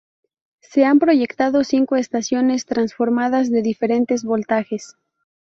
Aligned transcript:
Se 0.61 0.83
han 0.83 0.97
proyectado 0.97 1.63
cinco 1.63 1.95
estaciones 1.95 2.65
transformadoras 2.65 3.51
de 3.51 3.61
diferentes 3.61 4.23
voltajes. 4.23 4.95